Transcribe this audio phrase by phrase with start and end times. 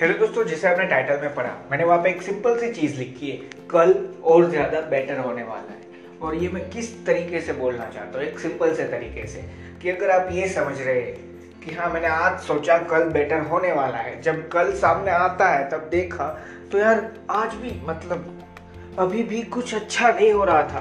[0.00, 3.30] Hello दोस्तों, जैसे आपने टाइटल में पढ़ा, मैंने वहाँ पे एक सिंपल सी चीज़ लिखी
[3.30, 3.36] है,
[3.70, 3.92] कल
[4.24, 8.26] और ज़्यादा बेटर होने वाला है। और ये मैं किस तरीके से बोलना चाहता हूँ,
[8.26, 9.42] एक सिंपल से तरीके से,
[9.82, 13.72] कि अगर आप ये समझ रहे हैं कि हाँ मैंने आज सोचा कल बेटर होने
[13.72, 16.28] वाला है, जब कल सामने आता है, तब देखा
[16.72, 20.80] तो यार, आज भी मतलब अभी भी कुछ अच्छा नहीं हो रहा था।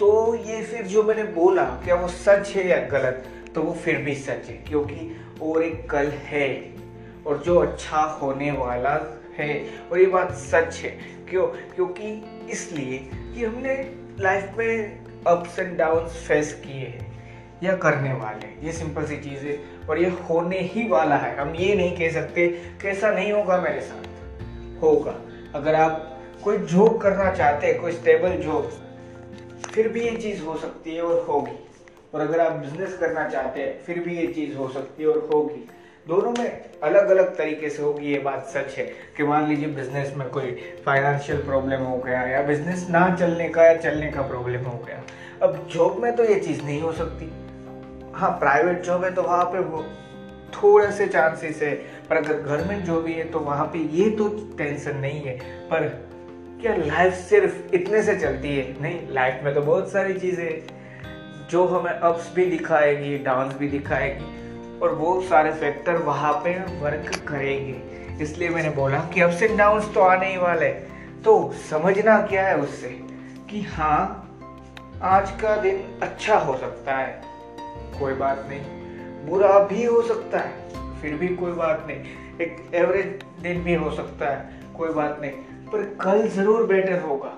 [0.00, 3.24] तो ये फिर जो मैंने बोला, क्या वो सच है या गलत
[3.54, 5.10] तो वो फिर भी सच है, क्योंकि
[5.42, 6.79] और एक कल है।
[7.26, 10.98] और जो अच्छा होने वाला है, और ये बात सच है।
[11.30, 11.46] क्यों?
[11.46, 17.10] क्योंकि इसलिए कि हमने लाइफ में अप्स एंड डाउन फेस किए हैं।
[17.62, 19.58] या करने वाले ये सिंपल सी चीज़ है,
[19.90, 22.48] और ये होने ही वाला है। हम ये नहीं कह सकते
[22.82, 24.04] कैसा नहीं होगा मेरे साथ।
[24.82, 25.20] होगा।
[25.54, 28.72] अगर आप कोई जॉब करना चाहते हैं, कोई स्टेबल जॉब
[29.74, 31.66] फिर भी ये चीज़ हो सकती है और होगी।
[32.14, 35.30] और अगर आप बिज़नेस करना चाहते हैं, फिर भी ये चीज़ हो सकती है और
[35.34, 35.68] होगी।
[36.08, 38.84] दोनों में अलग अलग तरीके से होगी ये बात सच है
[39.16, 40.50] कि मान लीजिए बिज़नेस में कोई
[40.86, 45.02] फाइनेंशियल प्रॉब्लम हो गया या बिज़नेस ना चलने का या चलने का प्रॉब्लम हो गया।
[45.42, 47.26] अब जॉब में तो ये चीज़ नहीं हो सकती।
[48.14, 49.84] हाँ प्राइवेट जॉब है तो वहाँ पे वो
[50.54, 51.74] थोड़े से चांसेस है,
[52.08, 54.28] पर अगर गवर्नमेंट जॉब ही है तो वहाँ पे ये तो
[54.58, 55.86] टेंशन नहीं है। पर
[56.62, 58.82] क्या लाइफ सिर्फ़ इतने से चलती है?
[58.82, 64.38] नहीं लाइफ में तो बहुत सारी चीज़ें जो हमें अप्स भी दिखाएगी डाउन्स भी दिखाएगी।
[64.82, 69.80] और वो सारे फैक्टर वहाँ पे वर्क करेंगे। इसलिए मैंने बोला कि अप्स एंड डाउन
[69.92, 70.68] तो आने ही वाले
[71.24, 72.88] तो समझना क्या है उससे
[73.50, 74.26] कि हाँ
[75.02, 77.20] आज का दिन अच्छा हो सकता है।
[77.98, 83.22] कोई बात नहीं। बुरा भी हो सकता है, फिर भी कोई बात नहीं। एक एवरेज
[83.42, 85.30] दिन भी हो सकता है, कोई बात नहीं।
[85.66, 87.36] पर कल ज़रूर बेटर होगा।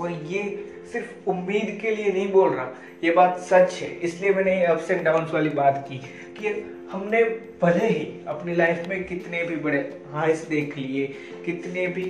[0.00, 0.42] और ये
[0.92, 5.04] सिर्फ़ उम्मीद के लिए नहीं बोल रहा। ये बात सच है। इसलिए मैंने अप्स एंड
[5.04, 5.98] डाउन वाली बात की
[6.38, 6.48] कि
[6.92, 7.22] हमने
[7.62, 9.78] भले ही अपनी लाइफ में कितने भी बड़े
[10.12, 11.06] हाइस देख लिए,
[11.46, 12.02] कितने भी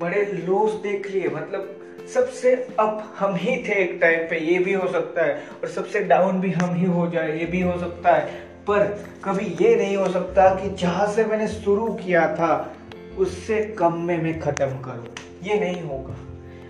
[0.00, 1.78] बड़े लॉस देख लिए मतलब
[2.14, 6.00] सबसे अप हम ही थे एक टाइम पे, ये भी हो सकता है, और सबसे
[6.00, 8.26] डाउन भी हम ही हो जाए, ये भी हो सकता है।
[8.68, 8.82] पर
[9.24, 12.76] कभी ये नहीं हो सकता कि जहाँ से मैंने शुरू किया था,
[13.18, 15.06] उससे कम में मैं खत्म करूँ।
[15.42, 16.16] ये नहीं होगा।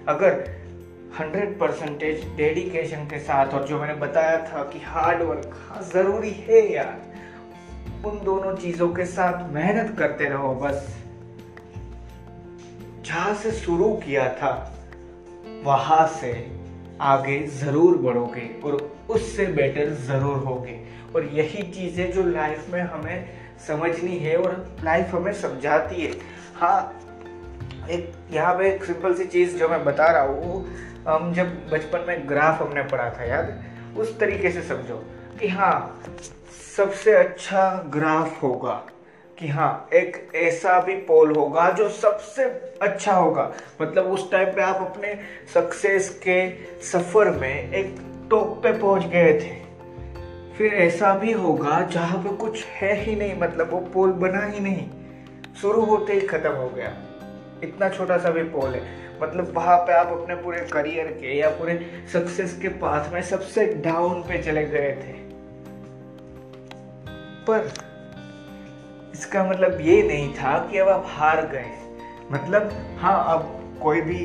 [0.08, 0.61] अगर
[1.12, 6.60] हंड्रेड परसेंटेज डेडिकेशन के साथ, और जो मैंने बताया था कि हार्ड वर्क ज़रूरी है
[6.72, 7.00] यार।
[8.06, 10.96] उन दोनों चीज़ों के साथ मेहनत करते रहो, बस।
[13.04, 14.52] जहाँ से शुरू किया था,
[15.64, 16.32] वहाँ से
[17.02, 18.76] आगे ज़रूर बढ़ोगे, और
[19.10, 20.80] उससे बेटर ज़रूर होगे।
[21.14, 23.28] और यही चीज़ें जो लाइफ में हमें
[23.66, 26.12] समझनी है, और लाइफ हमें समझाती है।
[26.56, 26.98] हाँ
[27.90, 30.64] एक यहाँ पे एक सिंपल सी चीज़ जो मैं बता रहा हूँ
[31.08, 33.64] हम जब बचपन में ग्राफ हमने पढ़ा था, याद?
[33.96, 35.04] उस तरीके से समझो
[35.40, 36.02] कि हाँ
[36.76, 38.86] सबसे अच्छा ग्राफ होगा
[39.38, 42.44] कि हाँ एक ऐसा भी पोल होगा जो सबसे
[42.82, 43.52] अच्छा होगा।
[43.82, 45.18] मतलब उस टाइम पे आप अपने
[45.54, 46.50] सक्सेस के
[46.82, 47.96] सफ़र में एक
[48.30, 49.62] टॉप पे पहुँच गए थे।
[50.58, 54.60] फिर ऐसा भी होगा जहाँ पे कुछ है ही नहीं मतलब वो पोल बना ही
[54.60, 54.90] नहीं।
[55.60, 56.96] शुरू होते ही खत्म हो गया।
[57.64, 61.48] इतना छोटा सा भी पोल है। मतलब वहाँ पे आप अपने पूरे करियर के या
[61.50, 61.74] पूरे
[62.12, 65.20] सक्सेस के पाथ में सबसे डाउन पे चले गए थे।
[67.46, 67.72] पर
[69.14, 71.70] इसका मतलब ये नहीं था कि अब आप हार गए।
[72.32, 72.70] मतलब
[73.00, 73.48] हाँ अब
[73.82, 74.20] कोई भी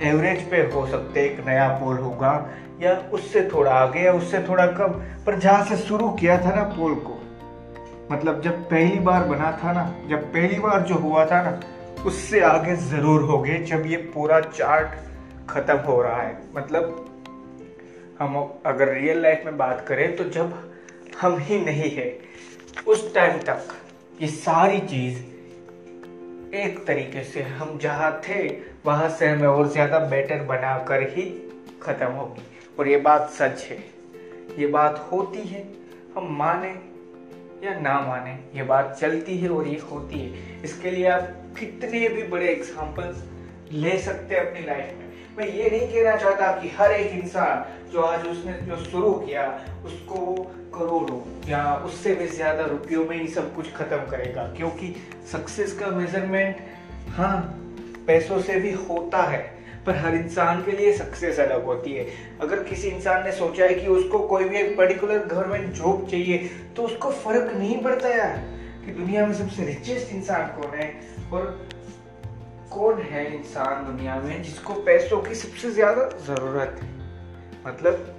[0.00, 2.32] एवरेज पे हो सकते, एक नया पोल होगा
[2.80, 4.92] या उससे थोड़ा आगे या उससे थोड़ा कम,
[5.26, 7.18] पर जहाँ से शुरू किया था ना पोल को
[8.10, 11.50] मतलब जब पहली बार बना था ना, जब पहली बार जो हुआ था ना
[12.06, 14.94] उससे आगे ज़रूर होगे जब ये पूरा चार्ट
[15.50, 17.08] ख़त्म हो रहा है। मतलब
[18.18, 20.52] हम अगर रियल लाइफ में बात करें तो जब
[21.20, 22.06] हम ही नहीं है,
[22.86, 23.68] उस टाइम तक
[24.20, 25.18] ये सारी चीज़
[26.56, 28.48] एक तरीके से हम जहाँ थे,
[28.86, 31.22] वहाँ से हमें और ज़्यादा बेटर बनाकर ही
[31.82, 32.42] खत्म होगी।
[32.78, 33.78] और ये बात सच है।
[34.58, 35.62] ये बात होती है,
[36.16, 36.74] हम माने
[37.64, 41.28] या ना माने, ये बात चलती है और ये होती है। इसके लिए आप
[41.58, 43.14] कितने भी बड़े एग्ज़ाम्पल
[43.74, 47.90] ले सकते हैं अपनी लाइफ में। मैं ये नहीं कहना चाहता कि हर एक इंसान
[47.92, 49.46] जो आज उसने, जो शुरू किया,
[49.84, 50.34] उसको
[50.74, 54.94] करोड़ों या उससे भी ज़्यादा रुपयों में ही सब कुछ खत्म करेगा, क्योंकि
[55.32, 56.56] सक्सेस का मेज़रमेंट
[57.10, 57.38] हाँ
[58.06, 59.40] पैसों से भी होता है,
[59.86, 62.06] पर हर इंसान के लिए सक्सेस अलग होती है।
[62.40, 66.50] अगर किसी इंसान ने सोचा है कि उसको कोई भी एक पर्टिकुलर गवर्नमेंट जॉब चाहिए
[66.76, 68.36] तो उसको फ़र्क नहीं पड़ता यार,
[68.84, 70.92] कि दुनिया में सबसे रिचेस्ट इंसान कौन है?
[71.32, 71.66] और
[72.70, 76.88] कौन है इंसान दुनिया में जिसको पैसों की सबसे ज़्यादा ज़रूरत है?
[77.66, 78.18] मतलब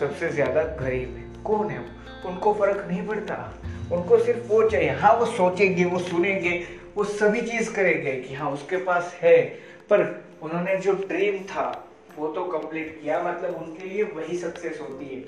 [0.00, 1.78] सबसे ज़्यादा गरीब है। कौन है
[2.26, 3.36] उनको फ़र्क नहीं पड़ता।
[3.92, 6.66] उनको सिर्फ़ वो चाहिए। हाँ वो सोचेंगे, वो सुनेंगे,
[6.96, 9.36] वो सभी चीज़ करेंगे कि हाँ उसके पास है।
[9.90, 10.02] पर
[10.42, 11.86] उन्होंने जो ड्रीम था,
[12.18, 15.20] वो तो कंप्लीट किया। मतलब उनके लिए वही सक्सेस होती है।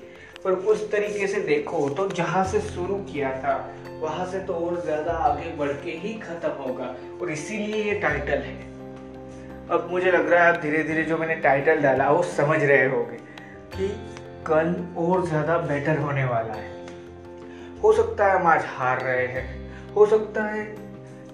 [0.44, 3.54] पर उस तरीके से देखो तो जहाँ से शुरू किया था,
[4.00, 8.42] वहाँ से तो और ज़्यादा आगे बढ़ के ही खत्म होगा और इसीलिए ये टाइटल
[8.42, 8.56] है।
[9.70, 12.86] अब मुझे लग रहा है आप धीरे धीरे जो मैंने टाइटल डाला, वो समझ रहे
[12.86, 13.16] होगे
[13.76, 13.88] कि
[14.46, 16.70] कल और ज़्यादा बेटर होने वाला है।
[17.82, 20.64] हो सकता है हम आज हार रहे हैं। हो सकता है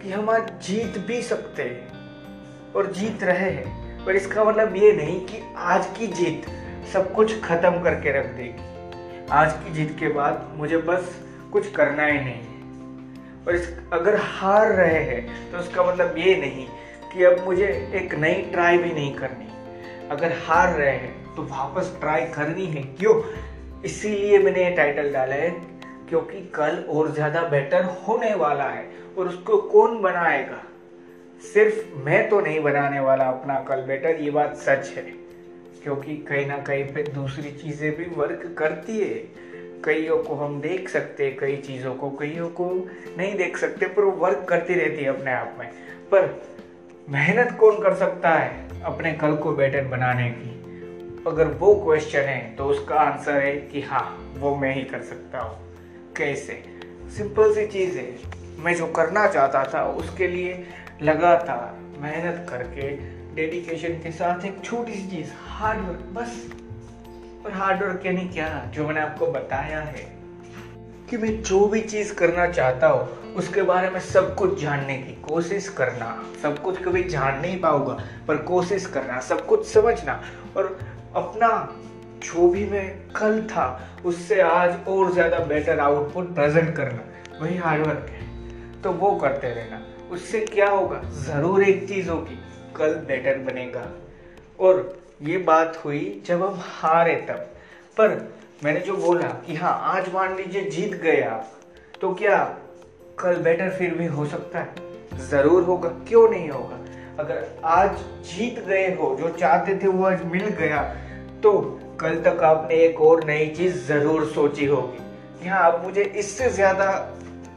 [0.02, 4.92] कि हम आज जीत भी सकते हैं और जीत रहे हैं। पर इसका मतलब ये
[4.92, 6.46] नहीं कि आज की जीत
[6.92, 8.67] सब कुछ खत्म करके रख देगी।
[9.32, 11.08] आज की जीत के बाद मुझे बस
[11.52, 16.36] कुछ करना ही नहीं है। और इस, अगर हार रहे हैं तो उसका मतलब ये
[16.36, 16.66] नहीं
[17.12, 21.94] कि अब मुझे एक नई ट्राई भी नहीं करनी। अगर हार रहे हैं तो वापस
[22.00, 23.20] ट्राई करनी है। क्यों?
[23.84, 25.50] इसीलिए मैंने ये टाइटल डाला है,
[26.08, 30.62] क्योंकि कल और ज़्यादा बेटर होने वाला है। और उसको कौन बनाएगा?
[31.44, 35.17] सिर्फ़ मैं तो नहीं बनाने वाला अपना कल बेटर ये बात सच है।
[35.82, 39.48] क्योंकि कहीं ना कहीं पे दूसरी चीज़ें भी वर्क करती है।
[39.84, 42.88] कईयों को हम देख सकते हैं, कई चीज़ों को, कईयों को
[43.18, 45.68] नहीं देख सकते, पर वो वर्क करती रहती है अपने आप में।
[46.10, 46.42] पर
[47.08, 50.58] मेहनत कौन कर सकता है अपने कल को बेटर बनाने की?
[51.26, 55.38] अगर वो क्वेश्चन है तो उसका आंसर है कि हाँ वो मैं ही कर सकता
[55.38, 55.74] हूँ।
[56.16, 56.62] कैसे?
[57.16, 58.16] सिंपल सी चीज़ है।
[58.58, 60.66] मैं जो करना चाहता था, उसके लिए
[61.02, 66.50] लगातार मेहनत करके डेडिकेशन के साथ एक छोटी सी चीज़ हार्डवर्क बस।
[67.46, 68.70] और हार्ड वर्क यानी क्या?
[68.74, 70.06] जो मैंने आपको बताया है
[71.10, 75.12] कि मैं जो भी चीज़ करना चाहता हूँ, उसके बारे में सब कुछ जानने की
[75.22, 77.98] कोशिश करना। सब कुछ कभी जान नहीं पाऊँगा,
[78.28, 80.22] पर कोशिश करना, सब कुछ समझना।
[80.56, 80.78] और
[81.16, 81.78] अपना
[82.22, 87.02] जो भी मैं कल था, उससे आज और ज़्यादा बेटर आउटपुट प्रेजेंट करना,
[87.40, 91.02] वही हार्डवर्क है। तो वो करते रहना। उससे क्या होगा?
[91.02, 92.38] ज़रूर एक चीज़ होगी।
[92.76, 93.86] कल बेटर बनेगा।
[94.60, 97.46] और ये बात हुई जब हम हारे तब।
[97.96, 98.16] पर
[98.64, 101.50] मैंने जो बोला कि हाँ आज मान लीजिए जीत गए आप
[102.00, 102.38] तो क्या
[103.18, 104.86] कल बेटर फिर भी हो सकता है?
[105.20, 106.78] ज़रूर होगा, क्यों नहीं होगा?
[107.18, 110.82] अगर आज जीत गए हो, जो चाहते थे वो आज मिल गया
[111.42, 111.52] तो
[112.00, 116.90] कल तक आपने एक और नई चीज़ ज़रूर सोची होगी। हाँ अब मुझे इससे ज़्यादा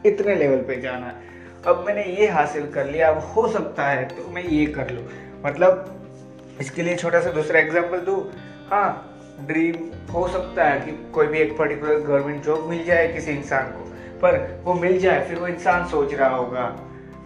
[0.06, 1.30] इतने लेवल पे जाना है।
[1.68, 5.04] अब मैंने ये हासिल कर लिया, अब हो सकता है तो मैं ये कर लूँ।
[5.46, 8.16] मतलब इसके लिए छोटा सा दूसरा एग्ज़ाम्पल दू।
[8.70, 9.08] हाँ
[9.42, 9.76] ड्रीम
[10.14, 13.84] हो सकता है कि कोई भी एक पर्टिकुलर गवर्नमेंट जॉब मिल जाए किसी इंसान को,
[14.22, 16.66] पर वो मिल जाए, फिर वो इंसान सोच रहा होगा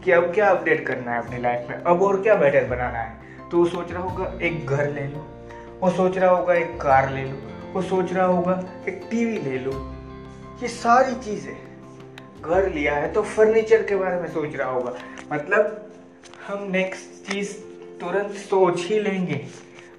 [0.03, 3.49] कि अब क्या अपडेट करना है अपनी लाइफ में, अब और क्या बेटर बनाना है।
[3.51, 5.25] तो वो सोच रहा होगा, एक घर ले लो।
[5.81, 7.37] वो सोच रहा होगा, एक कार ले लो।
[7.73, 9.71] वो सोच रहा होगा, एक टीवी ले लो।
[10.61, 11.53] ये सारी चीज़ें
[12.45, 14.93] घर लिया है तो फर्नीचर के बारे में सोच रहा होगा।
[15.31, 15.91] मतलब
[16.47, 17.53] हम नेक्स्ट चीज़
[17.99, 19.45] तुरंत सोच ही लेंगे।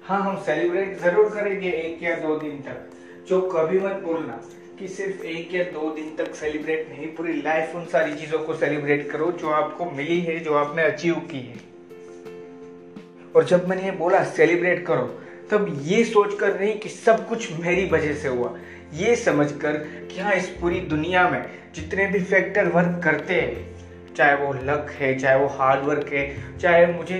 [0.03, 4.39] हाँ हम सेलिब्रेट ज़रूर करेंगे एक या दो दिन तक। जो कभी मत बोलना
[4.79, 8.53] कि सिर्फ़ एक या दो दिन तक सेलिब्रेट नहीं, पूरी लाइफ उन सारी चीज़ों को
[8.55, 11.55] सेलिब्रेट करो जो आपको मिली है, जो आपने अचीव की है।
[13.35, 15.05] और जब मैंने ये बोला सेलिब्रेट करो,
[15.51, 18.55] तब ये सोचकर नहीं कि सब कुछ मेरी वजह से हुआ।
[18.93, 19.77] ये समझकर
[20.11, 21.43] कि हाँ इस पूरी दुनिया में
[21.75, 26.57] जितने भी फैक्टर वर्क करते हैं, चाहे वो लक है, चाहे वो हार्ड वर्क है,
[26.57, 27.19] चाहे मुझे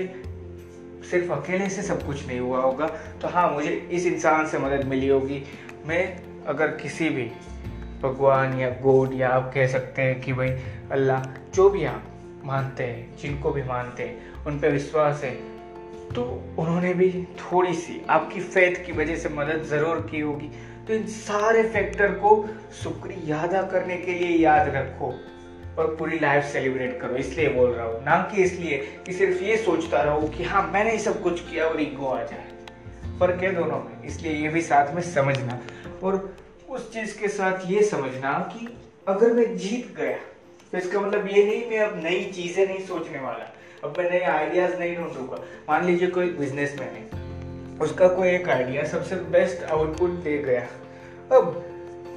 [1.10, 2.86] सिर्फ़ अकेले से सब कुछ नहीं हुआ होगा
[3.22, 5.42] तो हाँ मुझे इस इंसान से मदद मिली होगी।
[5.86, 6.04] मैं
[6.46, 7.30] अगर किसी भी
[8.02, 10.50] भगवान या गोड या आप कह सकते हैं कि भाई,
[10.92, 12.04] अल्लाह, जो भी आप
[12.44, 15.32] मानते हैं, जिनको भी मानते हैं, उन पर विश्वास है
[16.08, 16.22] तो
[16.58, 17.10] उन्होंने भी
[17.40, 20.50] थोड़ी सी आपकी फैथ की वजह से मदद ज़रूर की होगी।
[20.88, 22.30] तो इन सारे फैक्टर को
[22.74, 25.06] शुक्रिया अदा करने के लिए याद रखो
[25.78, 29.56] और पूरी लाइफ सेलिब्रेट करो, इसलिए बोल रहा हूँ। ना कि इसलिए कि सिर्फ़ ये
[29.56, 33.54] सोचता रहो कि हाँ मैंने ही सब कुछ किया और ईगो आ जाए। फ़र्क है
[33.54, 35.60] दोनों में, इसलिए ये भी साथ में समझना।
[36.02, 36.36] और
[36.68, 38.68] उस चीज़ के साथ ये समझना कि
[39.08, 40.16] अगर मैं जीत गया
[40.72, 43.52] तो इसका मतलब ये नहीं मैं अब नई चीज़ें नहीं सोचने वाला।
[43.84, 47.17] अब मैं नए आइडियाज़ नहीं ढूंढूँगा। मान लीजिए कोई बिजनेसमैन है
[47.82, 50.60] उसका कोई एक आइडिया सबसे बेस्ट आउटपुट दे गया।
[51.36, 51.64] अब,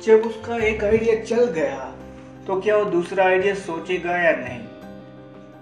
[0.06, 1.94] जब उसका एक आइडिया चल गया
[2.48, 4.60] तो क्या वो दूसरा आइडिया सोचेगा या नहीं?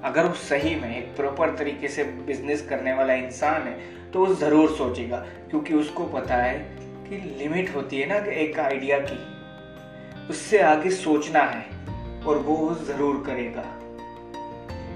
[0.03, 3.77] अगर वो सही में, एक प्रॉपर तरीके से बिज़नेस करने वाला इंसान है
[4.11, 5.17] तो वो ज़रूर सोचेगा,
[5.49, 6.53] क्योंकि उसको पता है
[7.09, 9.17] कि लिमिट होती है ना एक आइडिया की।
[10.29, 11.65] उससे आगे सोचना है,
[12.25, 13.65] और वो ज़रूर करेगा।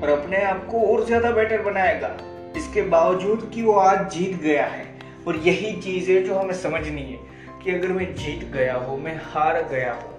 [0.01, 2.17] और अपने आप को और ज़्यादा बेटर बनाएगा।
[2.57, 4.85] इसके बावजूद कि वो आज जीत गया है।
[5.27, 7.19] और यही चीज़ है जो हमें समझनी है
[7.63, 10.13] कि अगर मैं जीत गया हूँ, मैं हार गया हूँ,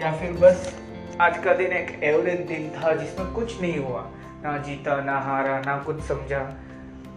[0.00, 0.74] या फिर बस
[1.20, 4.04] आज का दिन एक एवरेज दिन था जिसमें कुछ नहीं हुआ,
[4.44, 6.40] ना जीता, ना हारा, ना कुछ समझा,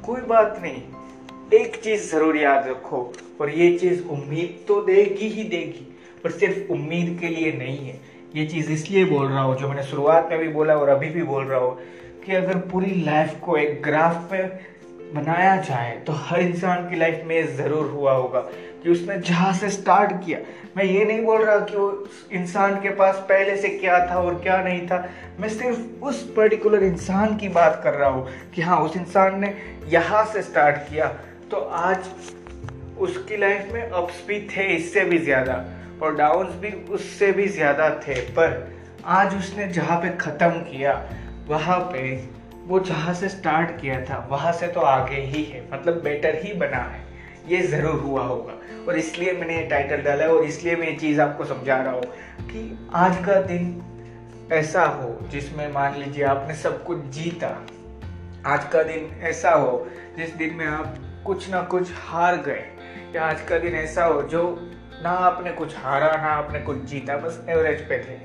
[0.05, 3.01] कोई बात नहीं। एक चीज़ ज़रूर याद रखो
[3.41, 5.87] और ये चीज़ उम्मीद तो देगी ही देगी,
[6.23, 7.99] पर सिर्फ़ उम्मीद के लिए नहीं है।
[8.35, 11.23] ये चीज़ इसलिए बोल रहा हूँ, जो मैंने शुरुआत में भी बोला और अभी भी
[11.23, 11.77] बोल रहा हूँ
[12.25, 14.37] कि अगर पूरी लाइफ को एक ग्राफ पे
[15.13, 18.39] बनाया जाए तो हर इंसान की लाइफ में ज़रूर हुआ होगा
[18.83, 20.39] कि उसने जहाँ से स्टार्ट किया।
[20.77, 24.39] मैं ये नहीं बोल रहा कि वो इंसान के पास पहले से क्या था और
[24.43, 24.97] क्या नहीं था।
[25.39, 29.53] मैं सिर्फ़ उस पर्टिकुलर इंसान की बात कर रहा हूँ कि हाँ उस इंसान ने
[29.89, 31.07] यहाँ से स्टार्ट किया।
[31.51, 32.09] तो आज
[32.99, 35.63] उसकी लाइफ में अप्स भी थे, इससे भी ज़्यादा
[36.03, 38.71] और डाउन्स भी उससे भी ज़्यादा थे। पर
[39.05, 41.01] आज उसने जहाँ पे ख़त्म किया,
[41.47, 42.15] वहाँ पे
[42.67, 46.53] वो जहाँ से स्टार्ट किया था, वहाँ से तो आगे ही है। मतलब बेटर ही
[46.53, 47.01] बना है।
[47.47, 48.53] ये ज़रूर हुआ होगा।
[48.87, 51.93] और इसलिए मैंने ये टाइटल डाला है और इसलिए मैं ये चीज़ आपको समझा रहा
[51.93, 52.03] हूँ
[52.41, 53.83] कि आज का दिन
[54.51, 57.67] ऐसा हो जिसमें मान लीजिए आपने सब कुछ जीता।
[58.45, 62.65] आज का दिन ऐसा हो जिस दिन में आप कुछ ना कुछ हार गए।
[63.15, 64.69] या आज का दिन ऐसा हो जो
[65.03, 68.17] ना आपने कुछ हारा, ना आपने कुछ जीता, बस एवरेज पे थे।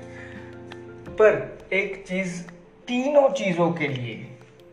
[1.11, 2.43] पर एक चीज़
[2.89, 4.15] तीनों चीज़ों के लिए,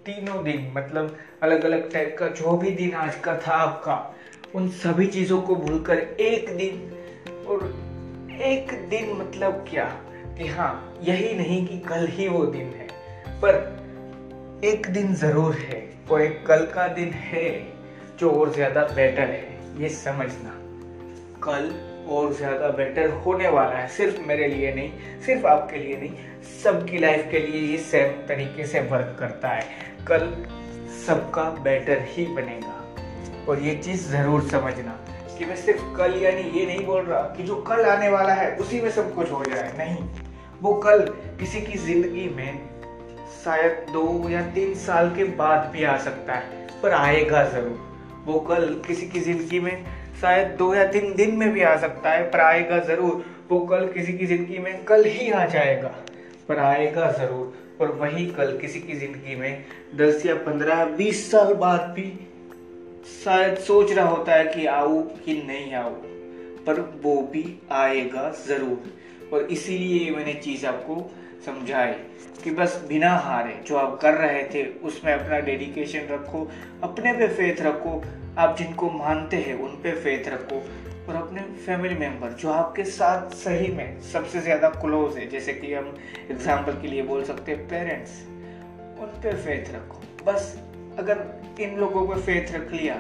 [0.07, 4.15] तीनों दिन मतलब अलग अलग टाइप का, जो भी दिन आज का था आपका,
[4.55, 6.93] उन सभी चीज़ों को भूलकर एक दिन,
[7.47, 7.75] और
[8.31, 9.85] एक दिन मतलब क्या?
[10.39, 12.89] कि हाँ यही नहीं कि कल ही वो दिन है,
[13.41, 13.77] पर
[14.65, 17.73] एक दिन ज़रूर है, और एक कल का दिन है,
[18.19, 20.51] जो और ज़्यादा बेटर है, ये समझना।
[21.43, 24.91] कल और ज़्यादा बेटर होने वाला है। सिर्फ़ मेरे लिए नहीं,
[25.27, 26.11] सिर्फ़ आपके लिए नहीं,
[26.63, 29.65] सबकी लाइफ के लिए ये सेम तरीके से वर्क करता है।
[30.09, 30.31] कल
[31.07, 32.75] सबका बेटर ही बनेगा।
[33.49, 34.99] और ये चीज़ ज़रूर समझना
[35.39, 38.55] कि मैं सिर्फ़ कल यानी ये नहीं बोल रहा कि जो कल आने वाला है,
[38.57, 39.97] उसी में सब कुछ हो जाए। नहीं,
[40.63, 41.07] वो कल
[41.41, 42.77] किसी की ज़िंदगी में
[43.45, 47.85] शायद दो या तीन साल के बाद भी आ सकता है, पर आएगा ज़रूर।
[48.27, 49.85] वो कल किसी की ज़िंदगी में
[50.21, 53.87] शायद दो या तीन दिन में भी आ सकता है, पर आएगा ज़रूर। वो कल
[53.89, 55.89] किसी की ज़िंदगी में कल ही आ जाएगा।
[56.49, 59.65] पर आएगा ज़रूर, और वही कल किसी की ज़िंदगी में
[59.97, 62.13] दस या पंद्रह, बीस साल बाद भी
[63.25, 65.91] शायद सोच रहा होता है कि आऊ कि नहीं आऊ,
[66.67, 70.95] पर वो भी आएगा ज़रूर। और इसीलिए मैंने चीज़ आपको
[71.45, 71.93] समझाई
[72.45, 76.49] कि बस बिना हारे जो आप कर रहे थे, उसमें अपना डेडिकेशन रखो,
[76.83, 78.03] अपने पे फेथ रखो।
[78.39, 80.63] आप जिनको मानते हैं, उन पे फेथ रखो।
[81.09, 85.73] और अपने फैमिली मेंबर जो आपके साथ सही में सबसे ज़्यादा क्लोज है, जैसे कि
[85.75, 85.95] हम
[86.31, 88.23] एग्ज़ाम्पल के लिए बोल सकते हैं पेरेंट्स
[89.01, 90.55] उन पे फेथ रखो। बस
[90.99, 91.25] अगर
[91.61, 92.95] इन लोगों पे फेथ रख लिया,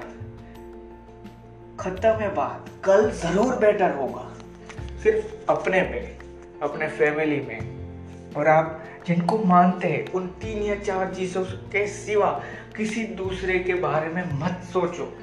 [1.80, 4.28] खत्म है बात। कल ज़रूर बेटर होगा।
[5.02, 6.00] सिर्फ़ अपने पे,
[6.62, 7.75] अपने फैमिली में
[8.36, 12.42] और आप जिनको मानते हैं, उन तीन या चार चीज़ों के सिवा
[12.76, 15.18] किसी दूसरे के बारे में मत सोचो।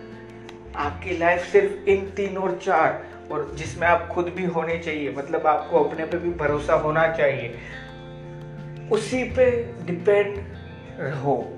[0.76, 5.48] आपकी लाइफ सिर्फ़ इन तीन और चार, और जिसमें आप खुद भी होने चाहिए मतलब
[5.48, 7.56] आपको अपने पे भी भरोसा होना चाहिए।
[8.92, 9.52] उसी पे
[9.86, 10.38] डिपेंड
[11.00, 11.58] रहो।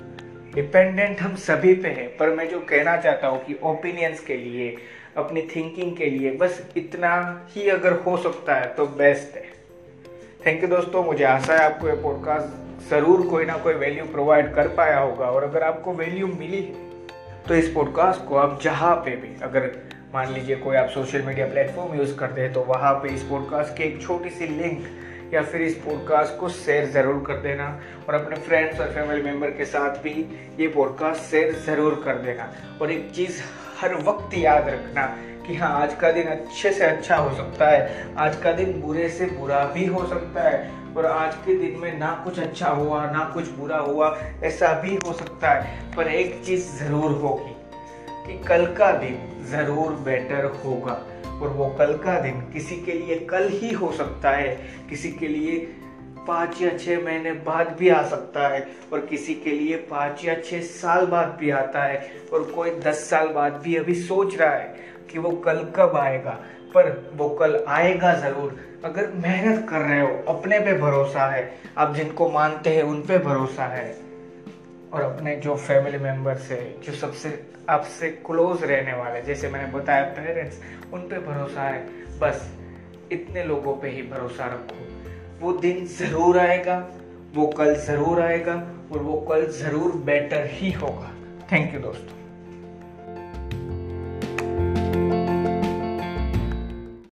[0.56, 4.78] डिपेंडेंट हम सभी पे है, पर मैं जो कहना चाहता हूँ कि ओपिनियंस के लिए,
[5.18, 9.65] अपनी थिंकिंग के लिए, बस इतना ही अगर हो सकता है तो बेस्ट है।
[10.46, 14.54] थैंक यू दोस्तों, मुझे आशा है आपको ये पॉडकास्ट ज़रूर कोई ना कोई वैल्यू प्रोवाइड
[14.56, 18.96] कर पाया होगा। और अगर आपको वैल्यू मिली है तो इस पॉडकास्ट को आप जहाँ
[18.96, 19.72] पे भी, अगर
[20.14, 23.76] मान लीजिए कोई आप सोशल मीडिया प्लेटफॉर्म यूज़ करते हैं तो वहाँ पे इस पॉडकास्ट
[23.78, 27.68] की एक छोटी सी लिंक या फिर इस पॉडकास्ट को शेयर ज़रूर कर देना।
[28.08, 30.14] और अपने फ्रेंड्स और फैमिली मेंबर के साथ भी
[30.60, 33.42] ये पॉडकास्ट शेयर ज़रूर कर देना। और एक चीज़
[33.80, 35.14] हर वक्त याद रखना
[35.48, 39.10] कि हाँ आज का दिन अच्छे से अच्छा हो सकता है, आज का दिन बुरे
[39.10, 43.06] से बुरा भी हो सकता है, और आज के दिन में ना कुछ अच्छा हुआ,
[43.12, 47.54] ना कुछ बुरा हुआ, ऐसा भी हो सकता है। पर एक चीज़ ज़रूर होगी
[48.28, 51.02] कि कल का दिन ज़रूर बेटर होगा,
[51.42, 54.56] और वो कल का दिन किसी के लिए कल ही हो सकता है।
[54.90, 55.58] किसी के लिए
[56.28, 60.36] पाँच या छः महीने बाद भी आ सकता है, और किसी के लिए पाँच या
[60.42, 64.56] छः साल बाद भी आता है, और कोई दस साल बाद भी अभी सोच रहा
[64.56, 66.40] है। कि वो कल कब आएगा,
[66.76, 71.96] पर वो कल आएगा ज़रूर। अगर मेहनत कर रहे हो, अपने पे भरोसा है, आप
[71.96, 73.98] जिनको मानते हैं, उन पे भरोसा है।
[74.94, 80.04] और अपने जो फैमिली मेंबर्स है, जो सबसे, आपसे क्लोज रहने वाले, जैसे मैंने बताया
[80.04, 80.60] पेरेंट्स
[80.94, 81.88] उन पे भरोसा है।
[82.20, 82.50] बस,
[83.12, 84.86] इतने लोगों पे ही भरोसा रखो।
[85.40, 86.78] वो दिन ज़रूर आएगा,
[87.36, 88.54] वो कल ज़रूर आएगा,
[88.92, 91.12] और वो कल ज़रूर बेटर ही होगा।
[91.52, 92.15] थैंक यू दोस्तों।